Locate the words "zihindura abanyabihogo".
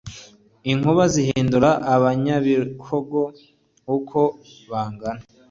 1.13-3.21